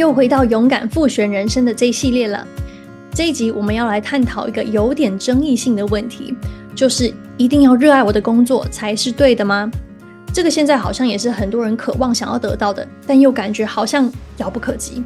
[0.00, 2.46] 又回到勇敢复选人生的这一系列了。
[3.12, 6.34] 这一集我们要来探讨一个有点争议性的问题，
[6.74, 9.70] 就是一定要热爱我的工作才是对的吗？
[10.32, 15.04] 这个现在好像也是很多人渴望想要得到的，但又感觉好像遥不可及。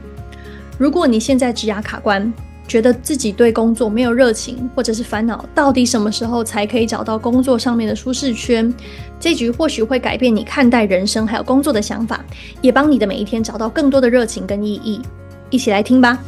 [0.79, 2.33] 如果你现在职涯卡关，
[2.67, 8.73] 觉得自己对工作没有热情，或者是烦恼，到底什么时候才可以找到工作上面的舒适圈？
[9.21, 12.25] 这局或许会改变你看待人生还有工作的想法，
[12.61, 15.01] 也帮你的每一天找到更多的热情跟意义。
[15.51, 16.19] 一起来听吧。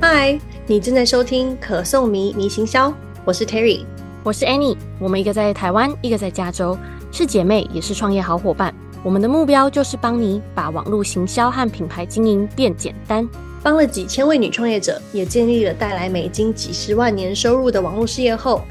[0.00, 2.92] 嗨，你正在收听可颂迷迷行销，
[3.24, 3.84] 我是 Terry，
[4.22, 6.76] 我是 Annie，我们一个在台湾，一个在加州，
[7.12, 8.74] 是姐妹，也是创业好伙伴。
[9.02, 13.26] 我们的目标就是帮你把网络行销和品牌经营变简单。
[13.62, 18.62] 帮了几千位女创业者，也建立了带来美金几十万年收入的网络事业后，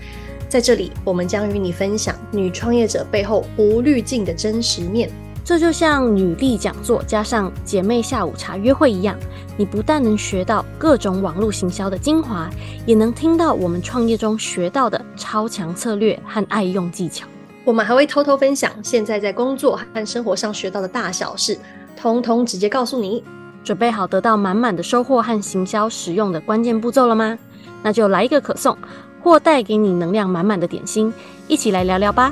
[0.48, 5.10] 在这里我们将与你分享女创业者背后无滤镜的真实面。
[5.46, 9.18] 这就像女力讲座加上姐妹下午茶约会一样，
[9.58, 12.50] 你不但能学到各种网络行销的精华，
[12.86, 17.26] 也能听到我们创业中学到的超强策略和爱用技巧。
[17.66, 21.58] 我们还会偷偷分享现在在工作和生活上学到的大小事，
[21.96, 23.24] 通通直接告诉你。
[23.64, 27.38] 准备好得到满满的收获和行销实用的关键步骤了吗？
[27.84, 28.78] 那就来一个可颂，
[29.22, 31.14] 或带给你能量满满的点心，
[31.48, 32.32] 一起来聊聊吧。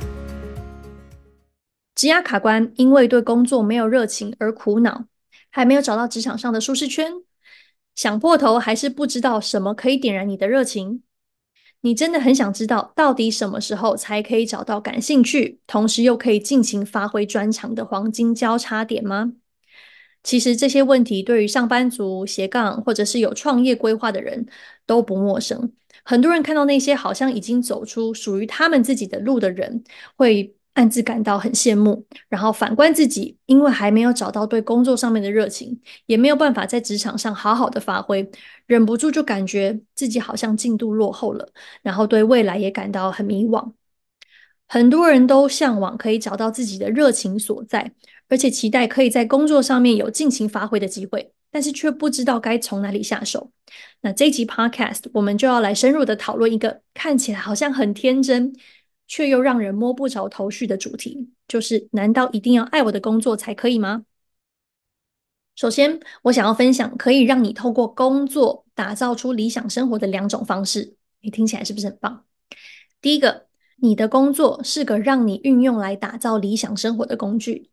[1.95, 5.05] 职涯卡关，因为对工作没有热情而苦恼，
[5.50, 7.14] 还没有找到职场上的舒适圈，
[7.95, 11.02] 想破头还是不知道什么可以点燃你的热情。
[11.81, 19.33] 你真的很想知道，到底什么时候才可以找到感兴趣，同时又可以尽情发挥专长的黄金交叉点吗？
[20.28, 24.45] 其实这些问题对于上班族、斜杠或者是有创业规划的人
[24.86, 25.72] 都不陌生。
[26.03, 29.86] 很多人看到那些好像已经走出属于他们自己的路的人，
[30.17, 32.05] 会暗自感到很羡慕。
[32.28, 38.30] 然后反观自己，因为还没有找到对工作上面的热情，也没有办法在职场上好好的发挥，
[38.66, 41.48] 忍不住就感觉自己好像进度落后了，
[41.82, 43.71] 然后对未来也感到很迷惘。
[44.67, 47.92] 很多人都向往可以找到自己的热情所在。
[48.30, 53.50] 而且期待可以在工作上面有尽情发挥的机会，但是却不知道该从哪里下手。
[54.02, 58.54] 那这一集 Podcast 我们就要来深入的讨论一个看起来好像很天真，
[59.08, 64.04] 却又让人摸不着头绪的主题，就是难道一定要爱我的工作才可以吗？
[65.55, 70.98] 首先，我想要分享可以让你透过工作打造出理想生活的两种方式。
[71.22, 72.26] 你听起来是不是很棒？
[72.99, 73.46] 第一个，
[73.80, 77.70] 你的工作是个让你运用来打造理想生活的工具。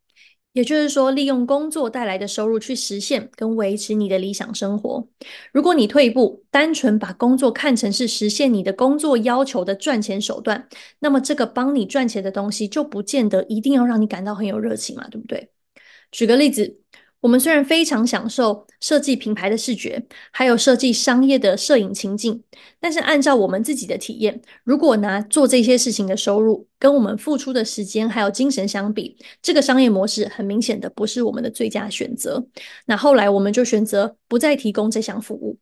[0.53, 5.09] 也就是说，利用工作带来的收入去实现跟维持你的理想生活。
[5.53, 10.69] 如果你退一步，单纯把工作看成是实现你的工作要求的赚钱手段，
[11.00, 15.50] 那么这个帮你赚钱的东西就不见得一定要让你感到很有热情嘛，对不对？
[16.12, 16.83] 举个例子。
[17.24, 22.42] 我们虽然非常享受设计品牌的视觉，还有设计商业的摄影情境，
[22.78, 32.46] 但是按照我们自己的体验，如果拿做这些事情的收入跟我们付出的时间还有精神相比，这个商业模式很明显的不是我们的最佳选择。
[32.84, 35.56] 那后来我们就选择不再提供这项服务。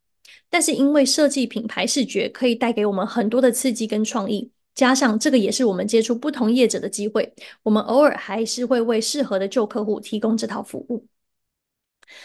[0.50, 11.06] 但是因为设计品牌视觉可以带给我们很多的刺激跟创意，加上这个也是我们接触不同业者的机会，我们偶尔还是会为适合的旧客户提供这套服务。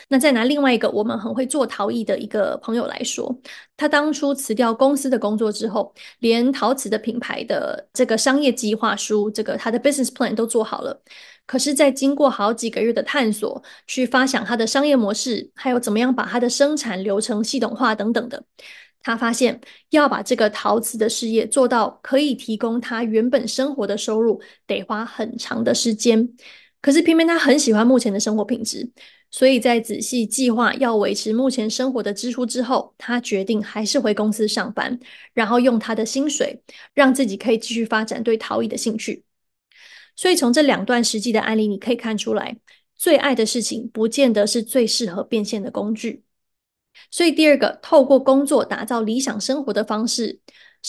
[0.09, 3.39] 那再拿另外一个我们很会做陶艺的一个朋友来说，
[3.75, 11.01] 他当初辞掉公司的工作之后，连陶瓷的品牌的这个商业计划书，这个他的 business plan 都做好了。
[11.45, 18.43] 可是，在经过好几个月的探索，去发想他的商业模式，还有怎么样把他的生产流程系统化等等的，
[19.01, 19.61] 他发现
[19.91, 26.29] 要把这个陶瓷的事业做到可以提供他原本生活的收入，得花很长的时间。
[26.81, 28.91] 可是偏偏他很喜欢目前的生活品质。
[29.29, 34.97] 所以在仔细计划要维持目前生活的支出之后，他决定还是回公司上班，
[35.33, 36.61] 然后用他的薪水
[36.93, 39.23] 让自己可以继续发展对陶艺的兴趣。
[40.15, 42.57] 所以从这两段实际的案例，你可以看出来，
[42.95, 46.23] 最爱的事情不见得是最适合变现的工具。
[47.11, 50.39] 所以第二个，透过工作打造理想生活的方式。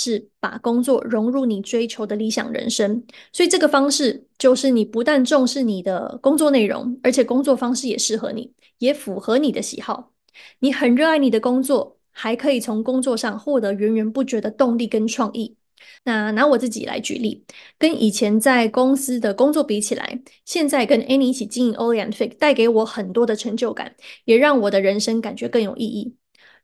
[0.00, 3.02] 是把工作融入你追求的理想人生，
[3.32, 10.12] 所以这个方式就是你不但重视你的工作内容，而且工作方式也适合你，也符合你的喜好。
[10.60, 15.56] 你很热爱你的工作，还可以从工作上获得源源不绝的动力跟创意。
[16.04, 17.44] 那拿我自己来举例，
[17.76, 26.14] 跟以前在公司的工作比起来，现在跟 Annie 一起经营 Oli and Fig 带给我很多的成就感，也让我的人生感觉更有意义。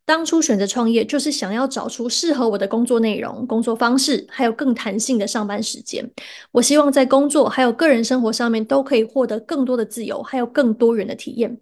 [0.07, 6.09] 当初选择创业，就是想要找出适合我的工作内容、工作方式，还有更弹性的上班时间。
[6.53, 11.59] 我希望在工作还有个人生活上面都可以获得更多的自由，还有更多元的体验。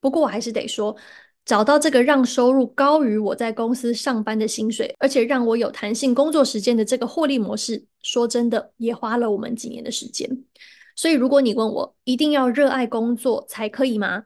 [0.00, 0.96] 不过我还是得说，
[1.44, 10.28] 找到这个让收入高于我在公司上班的薪水，而且让我有弹性工作时间的这个获利模式，说真的，也花了我们几年的时间。
[10.96, 14.24] 所以，如果你问我一定要热爱工作才可以吗？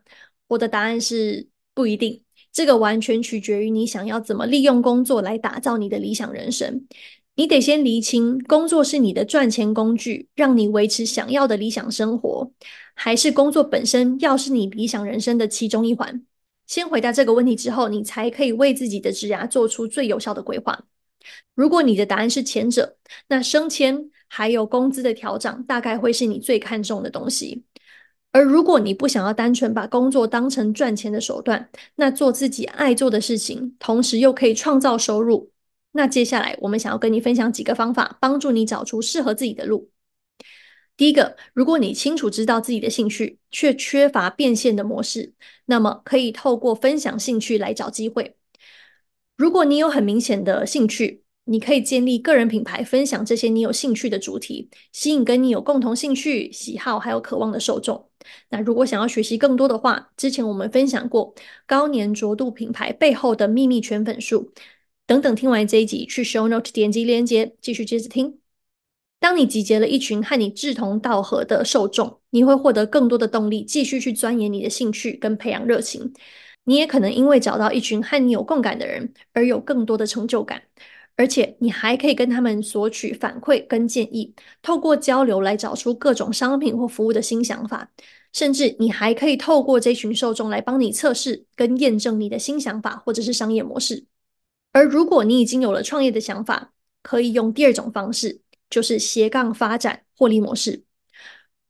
[0.48, 2.24] 我的答案是不一定。
[2.58, 6.88] 这个完全取决于你想要怎么利用工作来打造你的理想人生。
[7.36, 12.50] 你得先厘清，工作是你的赚钱工具，让你维持想要的理想生活，
[12.94, 16.26] 还是工作本身要是你理想人生的其中一环？
[16.66, 20.80] 先回答这个问题之后，你才可以为自己的职涯做出最有效的规划。
[21.54, 22.96] 如果你的答案是前者，
[23.28, 27.62] 那升迁还有工资的调整大概会是你最看重的东西。
[28.38, 35.50] 而如果你不想要单纯把工作当成赚钱的手段，那做自己爱做的事情，同时又可以创造收入，
[35.90, 39.90] 那接下来我们想要跟你分享几个方法，帮助你找出适合自己的路。
[40.96, 45.32] 第一个，如果你清楚知道自己的兴趣，却缺乏变现的模式，
[45.64, 48.36] 那么可以透过分享兴趣来找机会。
[49.36, 58.10] 如果你有很明显的兴趣，你可以建立个人品牌，分享这些你有兴趣的主题，吸引跟你有共同兴趣、喜好还有渴望的受众。
[58.50, 61.34] 那如果想要学习更多的话，之前我们分享过
[61.66, 64.52] 高粘着度品牌背后的秘密圈粉术
[65.06, 65.34] 等等。
[65.34, 68.38] 听完这一集，去 Show Note 点击链接，继续接着听。
[69.18, 76.12] 当你集结了一群和你志同道合的受众，你会获得更多的动力，继续去钻研你的兴趣跟培养热情。
[76.64, 80.62] 你也可能因为找到一群和你有共感的人，而有更多的成就感。
[81.18, 84.32] 而且你还可以跟他们索取反馈跟建议，
[84.62, 87.90] 透过交流来找出各种商品或服务的新想法，
[88.32, 94.06] 甚至你还可以透过这群受众来帮你测试跟验证你的新想法或者是商业模式。
[94.70, 96.72] 而如果你已经有了创业的想法，
[97.02, 98.40] 可以用第二种方式，
[98.70, 100.84] 就是斜杠发展获利模式。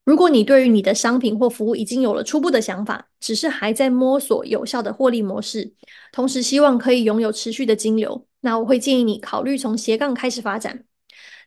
[0.04, 5.72] 如果你对于你的商品或服务已经有了初步的想法，只是还在摸索有效的获利模式，
[6.12, 10.84] 同时希望可以拥有持续的金流，那我会建议你考虑从斜杠开始发展。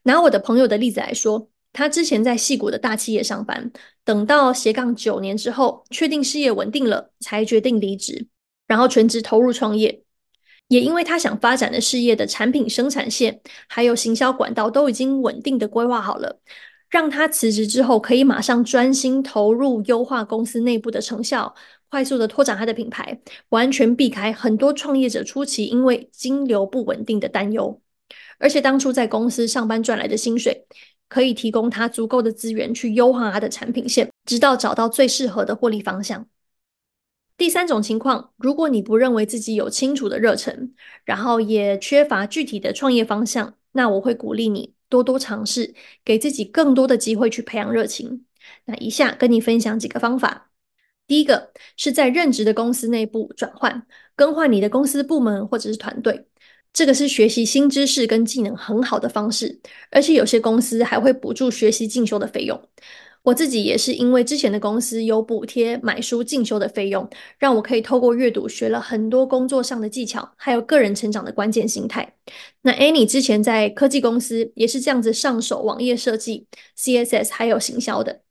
[0.04, 3.72] 拿我的朋友的例子来说，他之前在细谷的大企业上班，
[4.04, 8.28] 等到斜杠九年之后，确定事业稳定了，才决定离职，
[8.68, 10.04] 然后全职投入创业。
[10.68, 16.40] 也因为他想发展的事业的产品生产线还有行销管道都已经稳定的规划好了。
[16.92, 21.56] 让他辞职之后，可以马上专心投入优化公司内部的成效，
[21.90, 27.82] 快速的拓展他的品牌，完全避开很多创业者初期因为金流不稳定的担忧。
[28.38, 30.66] 而且当初在公司上班赚来的薪水，
[31.08, 36.28] 可以提供他足够的资源去优化他的产品线，直到找到最适合的获利方向。
[37.38, 40.74] 第三种情况，如果你不认为自己有清楚的热忱，
[41.06, 44.74] 然后也缺乏具体的创业方向，那我会鼓励你。
[44.92, 45.74] 多多尝试，
[46.04, 48.26] 给自己更多的机会去培养热情。
[48.66, 50.52] 那以下跟你分享几个方法。
[51.08, 56.28] 第一个是在任职的公司内部转换，更换你的公司部门或者是团队，
[56.74, 62.62] 这个是学习新知识跟技能很好的方式，而且有些公司还会补助学习进修的费用。
[63.24, 67.08] 我自己也是因为之前的公司有补贴买书进修的费用，
[67.38, 72.16] 让我可以透过阅读学了很多工作上的技巧，还有个人成长的关键心态。
[72.64, 76.48] 那 Annie 之前在科技公司也是这样子上手网页设计、
[76.78, 78.22] CSS 还有行销的。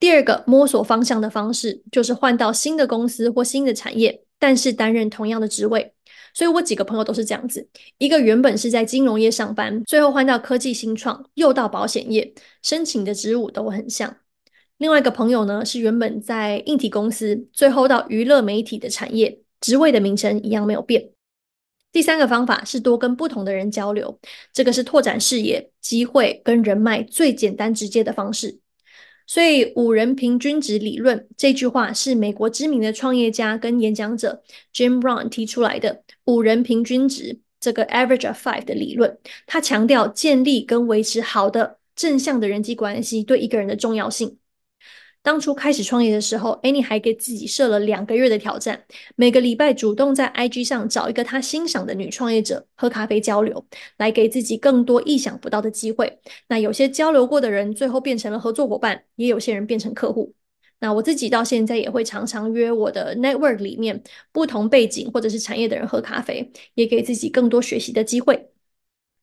[0.00, 5.92] 第二个摸索方向的方式，就是换到新的公司或新的产业，但是担任同样的职位。
[6.34, 7.68] 所以我几个朋友都是这样子，
[7.98, 12.32] 一个原本是在金融业上班，最后换到科技新创，又到保险业，
[12.62, 14.16] 申请的职务都很像。
[14.78, 21.10] 另外一个朋友呢，是原本在硬体公司，最后到娱乐媒体的产业，职位的名称一样没有变。
[21.92, 24.18] 第三个方法是多跟不同的人交流，
[24.52, 28.60] 这个是拓展视野、机会跟人脉最简单直接的方式。
[29.30, 34.42] 所以五人平均值理论这句话是美国知名的创业家跟演讲者
[34.74, 36.02] Jim Brown 提出来的。
[36.24, 44.36] 五人平均值这个 average of five 的理论，他强调建立跟维持好的正向的人际关系对一个人的重要性。
[45.22, 48.84] 当初开始创业的时候，Annie 还给自己设了两个月的挑战，
[49.16, 53.66] 每个礼拜主动在 IG 上找一个她欣赏的女创业者喝咖啡交流，
[53.98, 56.18] 来给自己更多意想不到的机会。
[56.48, 60.34] 那有些交流过的人最后变成了合作伙伴，也有些人变成客户。
[60.78, 68.48] 那我自己到现在也会常常约我的 network 里面不同背景或者是产业的人喝咖啡，也给自己更多学习的机会。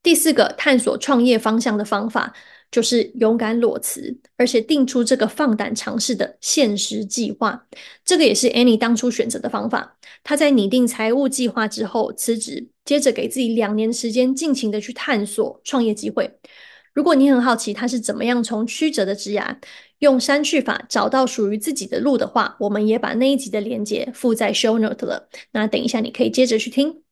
[0.04, 2.34] 第四个探索创业方向的方法，
[2.70, 7.68] 就是勇敢裸辞，而且定出这个放胆尝试的现实计划。
[8.04, 9.98] 这个也是 Annie 当初选择的方法。
[10.24, 16.40] 她在拟定财务计划之后辞职，接着给自己两年时间，尽情的去探索创业机会。
[16.94, 19.56] 如果你很好奇她是怎么样从曲折的职涯，
[20.00, 25.30] 用删去法找到属于自己的路的话，我们也把那一集的连接附在 Show Note 了。
[25.52, 27.04] 那等一下你可以接着去听。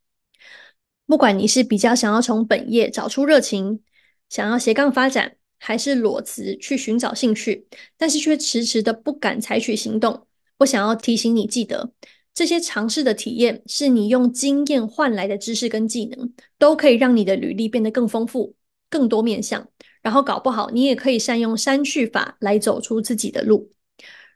[1.08, 3.82] 不管你是比较想要从本业找出热情，
[4.28, 5.38] 想要斜杠发展。
[5.66, 7.66] 还是裸辞去寻找兴趣，
[7.98, 10.28] 但是却迟迟的不敢采取行动。
[10.60, 11.92] 我想要提醒你，记得
[12.36, 18.54] 这些尝试的体验，是你用经验换来的知识跟技能，都可以让你的履历变得更丰富、
[18.92, 19.68] 更多面向。
[20.04, 23.72] 然后搞不好，你也可以善用删去法来走出自己的路。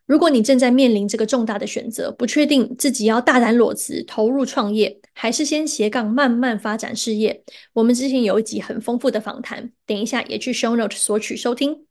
[0.09, 11.85] 如果你正在面临这个重大的选择，不确定自己要大胆裸辞投入创业，还是先斜杠慢慢发展事业，我们之前有一集很丰富的访谈，等一下也去 show note 索取收听。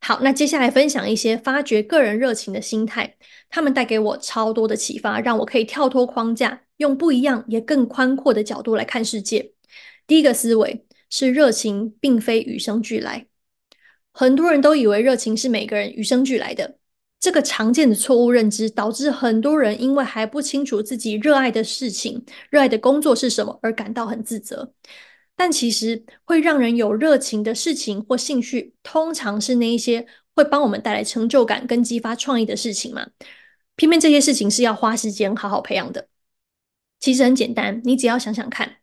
[0.00, 3.16] 好，那接下来分享一些发掘个人热情的心态，
[3.50, 9.52] 他们带给我超多的启发，让我可以跳脱框架，用不一样也更宽阔的角度来看世界。
[10.06, 13.26] 第一个思维是热情并非与生俱来，
[14.12, 16.77] 很多人都以为热情是每个人与生俱来的。
[17.20, 24.72] 这个常见的错误认知，导致很多人因为还不清楚自己热爱的事情、热爱的工作是什么而感到很自责。
[25.34, 33.08] 但其实会让人有热情的事情或兴趣，通常是那一些会帮我们带来成就感跟激发创意的事情嘛。
[33.76, 36.08] 偏偏这些事情是要花时间好好培养的。
[37.00, 38.76] 其实很简单，你只要想想看，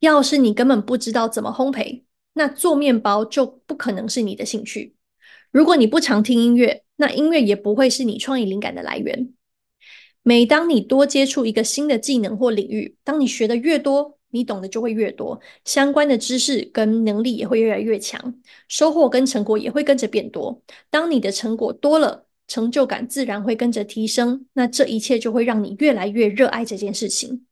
[0.00, 2.02] 要是你根本不知道怎么烘焙，
[2.34, 4.96] 那做面包就不可能是你的兴趣。
[5.52, 9.32] 如果你不常听音乐，那音乐也不会是你创意灵感的来源。
[10.22, 18.34] 每当你多接触一个新的技能或领域，当你学的越多，你懂得就会越多，相关的知识跟能力也会越来越强，
[18.68, 20.62] 收获跟成果也会跟着变多。
[20.90, 24.46] 当你的成果多了，成就感自然会跟着提升。
[24.54, 27.44] 那这一切就会让你越来越热爱这件事情。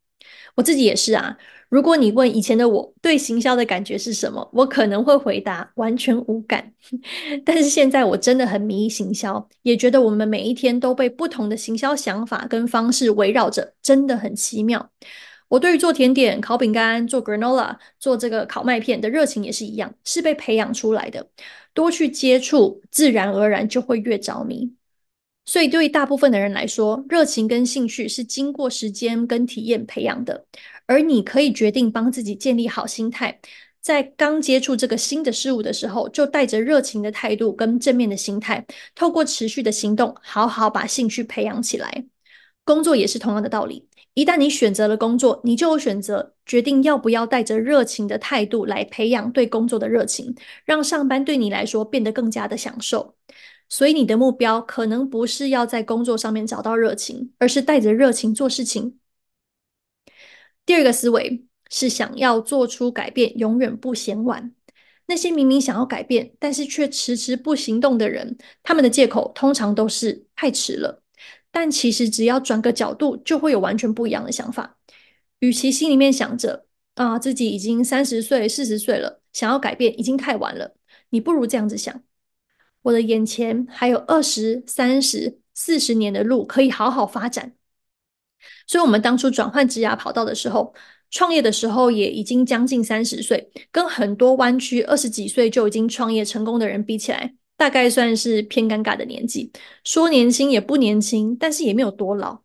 [0.54, 1.36] 我自己也是啊。
[1.68, 6.72] 如果你问以前的我对行销的感觉是什么，我可能会回答完全无感。
[7.46, 14.90] 但是现在我真的很迷行销，也觉得我们每一天都被不同的行销想法跟方式围绕着，真的很奇妙。
[15.48, 21.26] 我对于做甜点、烤饼干、做 granola、做这个烤麦片的热情也是一样，是被培养出来的。
[21.74, 24.72] 多去接触，自然而然就会越着迷。
[25.44, 30.46] 所以，对于大部分的人来说，热情跟兴趣是经过时间跟体验培养的。
[30.86, 33.40] 而你可以决定帮自己建立好心态，
[33.80, 42.04] 在刚接触这个新的事物的时候，就带着热情的态度跟正面的心态，透过持续的行动，好好把兴趣培养起来。
[42.64, 50.34] 工作也是同样的道理，一旦你选择了工作，你就有选择决定要不要带着热情的态度来培养对工作的热情，
[50.64, 53.16] 让上班对你来说变得更加的享受。
[53.72, 58.98] 所以，你的目标可能不是要在工作上面找到热情，而是带着热情做事情。
[60.66, 64.54] 第二个思维是想要做出改变，永远不嫌晚。
[65.06, 71.02] 那些明明想要改变，但是却迟迟不行动的人，他们的借口通常都是太迟了。
[71.50, 74.76] 但其实只要转个角度，就会有完全不一样的想法。
[75.38, 80.74] 与其心里面想着啊，自己已经三十岁、四十岁了，想要改变已经太晚了，
[81.08, 82.02] 你不如这样子想：
[82.82, 87.54] 我的眼前还有二十三十、四十年的路可以好好发展。
[88.66, 90.74] 所以，我们当初转换职涯跑道的时候，
[91.10, 99.52] 创业的时候也已经将近三十岁，跟很多湾区二十几岁就已经创业成功的人比起来，大概算是偏尴尬的年纪。
[99.84, 102.40] 说年轻也不年轻，但是也没有多老。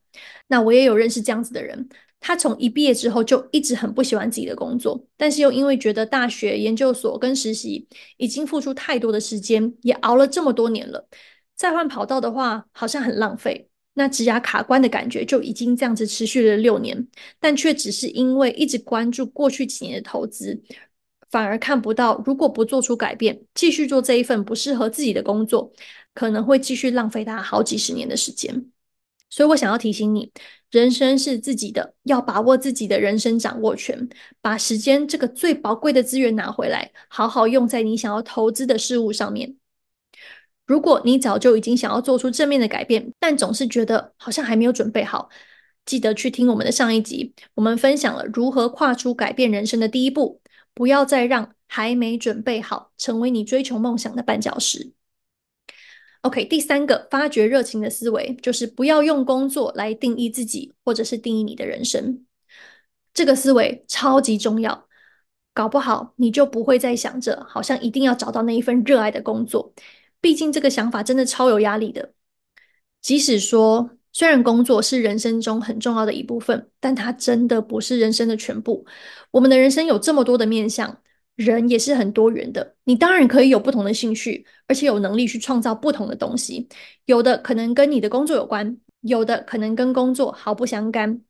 [0.47, 1.89] 那我也有认识这样子的人，
[2.27, 11.07] 他从一毕业之后就一直很不喜欢自己的工作，但是又因为觉得大学、研究所跟实习已经付出太多的时间，也熬了这么多年了，
[11.55, 13.69] 再换跑道的话，好像很浪费。
[13.93, 17.07] 那职涯卡关的感觉就已经这样子持续了六年，
[17.39, 20.61] 但却只是因为一直关注过去几年的投资，
[21.31, 25.71] 反而看不到如果不做出改变，继续做这一份不适合自己的工作，
[26.13, 28.65] 可能会继续浪费他好几十年的时间。
[29.29, 30.31] 所以我想要提醒你，
[30.71, 34.09] 人生是自己的，要把握自己的人生掌握权，
[34.41, 39.55] 把时间这个最宝贵的资源拿回来，好好用在你想要投资的事物上面。
[40.65, 45.29] 如果你早就已经想要做出正面的改变，但总是觉得好像还没有准备好，
[45.85, 50.41] 记得去听我们的上一集，我们分享了如何跨出改变人生的第一步，
[50.73, 54.91] 不要再让还没准备好成为你追求梦想的绊脚石。
[56.21, 62.25] OK，第三个发掘热情的思维就是不要用工作来定义自己，或者是定义你的人生。
[63.13, 64.87] 这个思维超级重要。
[65.53, 69.73] 搞不好你就不会再想着好像一定要找到那一份热爱的工作。
[70.21, 72.13] 毕竟这个想法真的超有压力的。
[73.01, 78.85] 即使说，虽然工作是人生中很重要的一部分，但它真的不是人生的全部。
[79.31, 81.01] 我们的人生有这么多的面向，
[81.37, 82.75] 人也是很多元的。
[82.83, 86.67] 你当然可以有不同的兴趣，而且有能力去创造不同的东西。
[87.05, 91.21] 有的可能跟你的工作有关，有的可能跟工作毫不相干。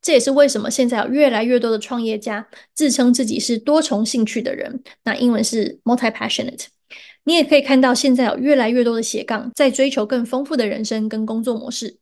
[0.00, 6.66] 这也是为什么现在有越来越多的创业家自称自己是多重兴趣的人，那英文是 multi-passionate。
[7.24, 11.98] 你也可以看到，现在有越来越多的斜杠在追求更丰富的人生跟工作模式。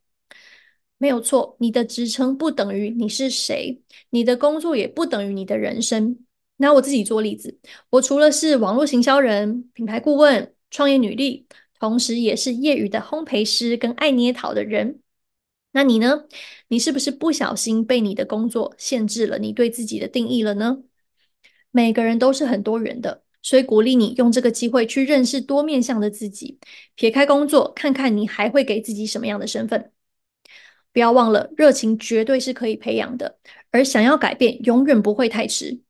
[0.99, 6.19] 没有错，你的职称不等于你是谁，你的工作也不等于你的人生。
[6.57, 7.59] 拿我自己做例子，
[7.89, 11.47] 我除了是网络行销人、品牌顾问、创业女力，
[11.79, 14.99] 同时也是业余的烘焙师跟爱捏陶的人。
[15.71, 16.25] 那你呢？
[16.69, 20.79] 你是不是不小心被你的工作限制了你对自己的定义了呢？
[21.71, 26.57] 每个人都是很多元的，所以鼓励你用这个机会去认识多面向的自己，
[26.95, 29.91] 撇开工作，看看你还会给自己什么样的身份。
[30.91, 33.37] 不要忘了，热情绝对是可以培养的，
[33.69, 35.81] 而想要改变，永远不会太迟。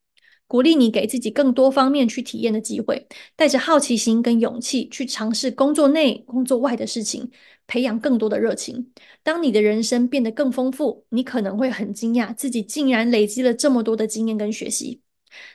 [0.47, 7.29] 鼓励你给自己更多方面去体验的机会，带着好奇心跟勇气去尝试工作内、工作外的事情，
[7.67, 8.91] 培养更多的热情。
[9.23, 15.01] 当你的人生变得更丰富，你可能会很惊讶，自己竟然累积了这么多的经验跟学习。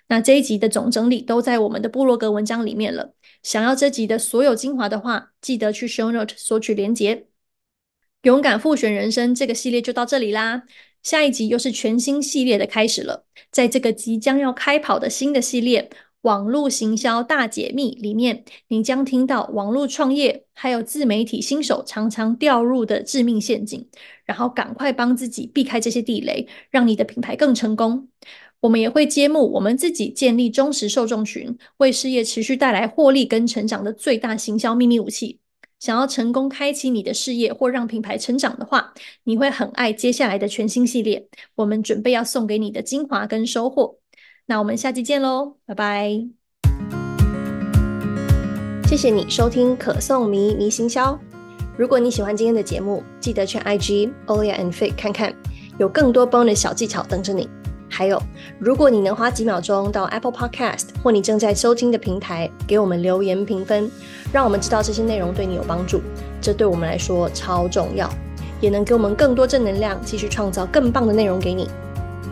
[0.08, 3.14] 那这一集的总整理都在我们的部落格文章里面了。
[3.42, 7.31] 想要这集的所有精华的话，记得去 Show Note 索取连结。
[8.22, 10.62] 勇敢复选人生这个系列就到这里啦，
[11.02, 13.26] 下一集又是全新系列的开始了。
[13.50, 23.88] 在这个即将要开跑的新的系列《网络行销大解密》里面，你将听到网络创业还有自媒体新手常常掉入的致命陷阱，
[24.24, 28.08] 然后赶快帮自己避开这些地雷，让你的品牌更成功。
[28.60, 35.40] 我们也会揭幕我们自己建立忠实受众群，为事业持续带来获利跟成长的最大行销秘密武器。
[35.82, 41.26] 想要成功开启你的事业或让品牌成长的话，你会很爱接下来的全新系列。
[41.56, 43.96] 我们准备要送给你的精华跟收获。
[44.46, 46.28] 那我们下期见喽，拜拜！
[48.88, 51.18] 谢谢你收听可颂迷迷行销。
[51.76, 55.34] 如果你喜欢今天的节目，记得去 IG Olia and Faye 看看，
[55.80, 57.48] 有更多 bonus 小技巧等着你。
[57.94, 58.20] 还有，
[58.58, 63.90] 如果你能花几秒钟到 Apple Podcast 或你正在收听的平台给我们留言评分，
[64.32, 66.00] 让我们知道这些内容对你有帮助，
[66.40, 68.08] 这对我们来说超重要，
[68.62, 71.68] 也能给我们更多正能量，继续创造更棒的内容给你。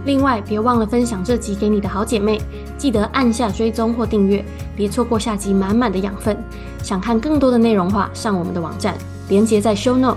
[0.06, 2.40] 另外，别忘了分享这集给你的好姐妹，
[2.78, 4.42] 记得按下追踪或订阅，
[4.74, 6.34] 别错过下集满满的养分。
[6.82, 8.96] 想看更多的内容话，上我们的网站，
[9.28, 10.16] 连接在 Show Note。